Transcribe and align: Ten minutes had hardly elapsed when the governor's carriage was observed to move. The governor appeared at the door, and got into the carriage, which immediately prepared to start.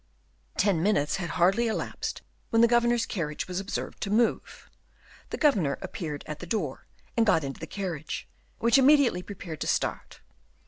Ten 0.57 0.81
minutes 0.81 1.17
had 1.17 1.29
hardly 1.37 1.67
elapsed 1.67 2.23
when 2.49 2.63
the 2.63 2.67
governor's 2.67 3.05
carriage 3.05 3.47
was 3.47 3.59
observed 3.59 4.01
to 4.01 4.09
move. 4.09 4.67
The 5.29 5.37
governor 5.37 5.77
appeared 5.79 6.23
at 6.25 6.39
the 6.39 6.47
door, 6.47 6.87
and 7.15 7.23
got 7.23 7.43
into 7.43 7.59
the 7.59 7.67
carriage, 7.67 8.27
which 8.57 8.79
immediately 8.79 9.21
prepared 9.21 9.61
to 9.61 9.67
start. 9.67 10.21